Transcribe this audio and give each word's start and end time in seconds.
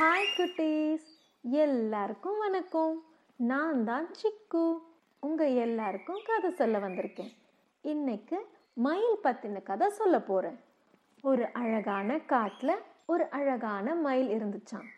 Hi 0.00 0.28
குட்டீஸ் 0.36 1.08
எல்லாருக்கும் 1.42 2.38
வணக்கம். 2.38 3.02
நான் 3.36 3.84
தான் 3.84 4.06
சிக்கு. 4.20 4.62
உங்கள் 5.20 5.54
எல்லாருக்கும் 5.54 6.20
கதை 6.26 6.50
சொல்ல 6.50 6.78
வந்திருக்கேன். 6.78 7.32
இன்னைக்கு 7.82 8.38
மயில் 8.74 9.18
பற்றின 9.22 9.62
கதை 9.62 9.88
சொல்ல 9.90 10.20
போகிறேன் 10.20 10.56
ஒரு 11.22 11.52
அழகான 11.52 12.18
காட்டில் 12.18 12.74
ஒரு 13.06 13.26
அழகான 13.30 13.94
மயில் 13.94 14.30
இருந்துச்சாம். 14.38 14.88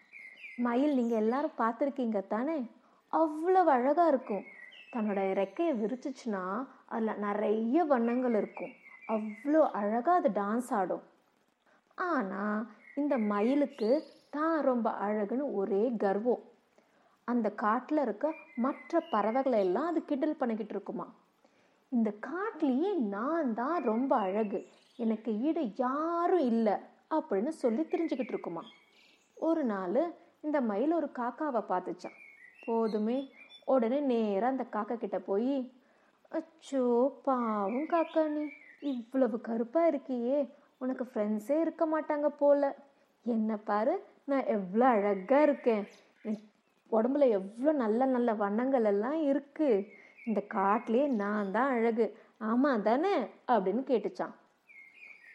மயில் 0.56 0.94
நீங்கள் 0.94 1.18
எல்லாரும் 1.18 1.58
பார்த்துருக்கீங்க 1.58 2.26
தானே? 2.26 2.70
அவ்வளோ 3.12 3.64
அழகாக 3.64 4.08
இருக்கும். 4.08 4.44
தன்னோட 4.92 5.20
இறக்கையை 5.32 5.74
விரிச்சிச்சுன்னா 5.82 6.66
அதில் 6.86 7.22
நிறைய 7.26 7.84
வண்ணங்கள் 7.84 8.34
இருக்கும். 8.34 8.74
அவ்வளோ 9.08 9.70
அழகாக 9.82 10.18
அது 10.18 10.42
டான்ஸ் 10.42 10.72
ஆடும். 10.72 11.02
ஆனால் 11.94 12.66
இந்த 12.94 13.18
மயிலுக்கு 13.18 14.20
தான் 14.32 14.60
ரொம்ப 14.60 14.90
அழகுன்னு 14.90 15.52
ஒரே 15.52 15.92
கர்வம். 15.96 16.42
அந்த 17.24 17.50
காட்டில் 17.50 17.98
இருக்க 17.98 18.34
மற்ற 18.54 19.00
பறவைகளை 19.10 19.58
எல்லாம் 19.58 19.86
அது 19.86 20.04
கிண்டல் 20.04 20.36
பண்ணிக்கிட்டு 20.36 20.74
இருக்குமா? 20.74 21.06
இந்த 21.88 22.10
காட்டிலேயே 22.20 22.92
நான் 22.92 23.54
தான் 23.54 23.82
ரொம்ப 23.82 24.16
அழகு. 24.16 24.60
எனக்கு 24.96 25.30
ஈடு 25.38 25.62
யாரும் 25.76 26.46
இல்லை 26.52 26.72
அப்படின்னு 27.10 27.48
சொல்லி 27.48 27.82
தெரிஞ்சுக்கிட்டு 27.82 28.34
இருக்குமா? 28.34 28.62
ஒரு 29.36 29.64
நாள் 29.64 30.00
இந்த 30.40 30.60
மயில் 30.60 30.92
ஒரு 30.92 31.08
காக்காவை 31.18 31.62
பார்த்துச்சான் 31.68 32.18
போதுமே. 32.66 33.18
உடனே 33.64 34.00
நேராக 34.00 34.52
அந்த 34.52 34.64
காக்கா 34.72 34.96
கிட்ட 34.96 35.18
போய் 35.18 35.54
அச்சோ 36.32 36.84
பாவம் 37.24 37.88
காக்கா 37.88 38.28
நீ. 38.28 38.44
இவ்வளவு 38.80 39.40
கருப்பாக 39.40 39.90
இருக்கியே. 39.90 40.38
உனக்கு 40.78 41.04
ஃப்ரெண்ட்ஸே 41.04 41.60
இருக்க 41.60 41.86
மாட்டாங்க 41.86 42.28
போல. 42.38 42.62
என்ன 43.26 43.56
பாரு 43.56 43.94
நான் 44.24 44.46
எவ்வளோ 44.46 44.86
அழகாக 44.86 45.42
இருக்கேன். 45.42 45.84
உடம்புல 46.90 47.28
எவ்வளோ 47.28 47.72
நல்ல 47.72 48.04
நல்ல 48.06 48.30
வண்ணங்கள் 48.34 48.84
எல்லாம் 48.84 49.20
இருக்குது 49.30 49.84
இந்த 50.26 50.40
காட்டிலே 50.56 51.06
நான் 51.22 51.50
தான் 51.50 51.70
அழகு. 51.76 52.06
ஆமாம் 52.40 52.82
தானே 52.82 53.14
அப்படின்னு 53.48 53.82
கேட்டுச்சான் 53.90 54.34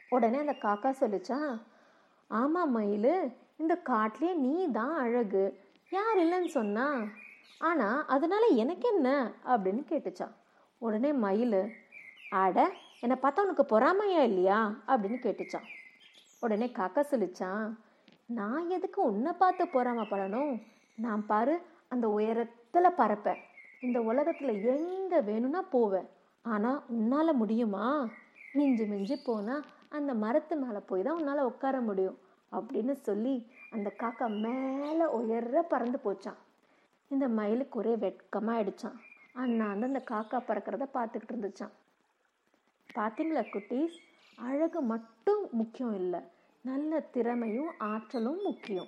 உடனே 0.09 0.37
அந்த 0.39 0.55
காக்கா 0.61 0.89
சொல்லிச்சான் 0.99 1.49
ஆமாம் 2.31 2.71
மயில் 2.71 3.11
இந்த 3.57 3.75
காட்டிலே 3.89 4.33
நீ 4.35 4.67
தான் 4.71 4.95
அழகு. 4.97 5.43
யார் 5.91 6.17
இல்லைன்னு 6.17 6.45
சொன்னா? 6.45 6.85
ஆனால் 7.61 8.05
அதனால 8.05 8.45
எனக்கு 8.63 8.87
என்ன? 8.95 9.09
அப்படின்னு 9.45 9.83
கேட்டுச்சான் 9.89 10.35
உடனே 10.81 11.11
மயில் 11.25 11.59
அட 12.41 12.57
என்னை 13.01 13.17
பார்த்தா 13.21 13.45
உனக்கு 13.45 13.65
பொறாமையா 13.69 14.21
இல்லையா? 14.21 14.59
அப்படின்னு 14.87 15.19
கேட்டுச்சான் 15.25 15.67
உடனே 16.39 16.67
காக்கா 16.71 17.01
சொல்லிச்சான் 17.11 17.65
நான் 18.29 18.69
எதுக்கு 18.69 18.99
உன்னை 19.03 19.31
பார்த்து 19.33 19.63
பொறாமப்படணும்? 19.65 20.53
நான் 20.95 21.25
பாரு 21.25 21.53
அந்த 21.87 22.09
உயரத்தில் 22.09 22.97
பறப்பேன். 22.97 23.39
இந்த 23.79 24.01
உலகத்தில் 24.01 24.53
எங்கே 24.73 25.19
வேணும்னா 25.21 25.61
போவேன். 25.61 26.07
ஆனால் 26.45 26.83
உன்னால் 26.87 27.39
முடியுமா? 27.41 27.85
மிஞ்சி 28.53 28.85
மிஞ்சி 28.85 29.15
போனால் 29.23 29.65
அந்த 29.89 30.13
மரத்து 30.13 30.55
மேலே 30.55 30.79
போய் 30.79 31.03
தான் 31.03 31.17
உன்னால் 31.19 31.47
உட்கார 31.51 31.81
முடியும் 31.81 32.17
அப்படின்னு 32.51 32.93
சொல்லி 33.07 33.35
அந்த 33.71 33.89
காக்கா 34.01 34.27
மேலே 34.45 35.05
உயர 35.19 35.61
பறந்து 35.61 35.99
போச்சான் 36.03 36.39
இந்த 37.11 37.27
மயிலுக்கு 37.27 37.79
ஒரே 37.79 37.95
வெட்கமாக 37.95 38.57
ஆயிடுச்சான் 38.57 38.97
அண்ணாந்து 39.33 39.89
அந்த 39.91 40.01
காக்கா 40.11 40.39
பறக்கிறத 40.47 40.87
பார்த்துக்கிட்டு 40.93 41.33
இருந்துச்சான் 41.35 41.75
பார்த்தீங்களா 42.95 43.43
குட்டீஸ்? 43.53 43.97
அழகு 44.37 44.81
மட்டும் 44.81 45.43
முக்கியம் 45.51 45.95
இல்லை. 45.95 46.21
நல்ல 46.61 46.99
திறமையும் 46.99 47.71
ஆற்றலும் 47.77 48.41
முக்கியம். 48.43 48.87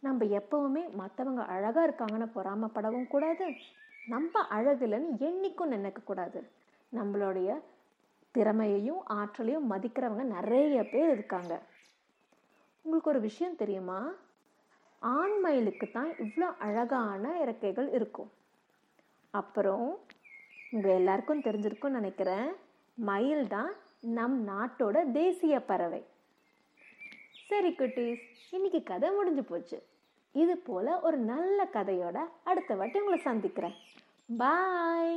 நம்ம 0.00 0.24
எப்பவுமே 0.24 0.82
மற்றவங்க 0.98 1.44
அழகாக 1.46 1.84
இருக்காங்கன்னு 1.88 2.26
பொறாமப்படவும் 2.34 3.08
கூடாது. 3.08 3.46
நம்ம 4.06 4.40
அழகுலன்னு 4.50 5.10
எண்ணிக்கும் 5.18 5.72
நினைக்கக்கூடாது 5.72 6.40
நம்மளுடைய 6.92 7.50
திறமையையும் 8.32 9.00
ஆற்றலையும் 9.04 9.70
மதிக்கிறவங்க 9.70 10.22
நிறைய 10.22 10.84
பேர் 10.84 11.10
இருக்காங்க. 11.10 11.60
உங்களுக்கு 12.82 13.10
ஒரு 13.10 13.20
விஷயம் 13.20 13.56
தெரியுமா? 13.56 14.12
ஆண் 14.98 15.38
மயிலுக்கு 15.40 15.90
தான் 15.90 16.10
இவ்வளோ 16.18 16.48
அழகான 16.58 17.38
இறக்கைகள் 17.40 17.92
இருக்கும். 17.92 18.30
அப்புறம் 19.30 19.98
உங்கள் 20.70 20.94
எல்லாருக்கும் 20.94 21.40
தெரிஞ்சிருக்கும்னு 21.40 21.98
நினைக்கிறேன் 22.00 22.48
மயில் 22.94 23.46
தான் 23.48 23.72
நம் 24.00 24.48
நாட்டோட 24.48 25.12
தேசிய 25.12 25.60
பறவை. 25.60 26.02
சரி 27.52 27.70
குட்டீஸ் 27.78 28.22
இன்னைக்கு 28.50 28.78
கதை 28.82 29.08
முடிஞ்சு 29.10 29.42
போச்சு. 29.42 29.78
இது 30.42 30.54
போல 30.66 30.94
ஒரு 31.06 31.16
நல்ல 31.30 31.64
கதையோட 31.72 32.18
அடுத்த 32.50 32.74
வாட்டி 32.74 32.98
உங்களை 32.98 33.18
சந்திக்கிறேன். 33.26 33.74
பாய் 34.40 35.16